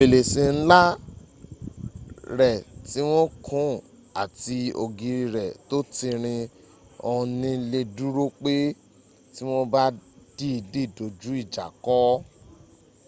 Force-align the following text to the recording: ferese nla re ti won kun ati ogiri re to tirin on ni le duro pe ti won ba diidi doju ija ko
ferese 0.03 0.43
nla 0.59 0.81
re 2.39 2.51
ti 2.89 2.99
won 3.09 3.27
kun 3.47 3.71
ati 4.23 4.59
ogiri 4.83 5.25
re 5.35 5.45
to 5.69 5.77
tirin 5.95 6.41
on 7.13 7.23
ni 7.41 7.51
le 7.71 7.81
duro 7.97 8.25
pe 8.41 8.55
ti 9.33 9.41
won 9.49 9.63
ba 9.73 9.83
diidi 10.37 10.83
doju 10.95 11.31
ija 11.43 11.65
ko 11.85 11.97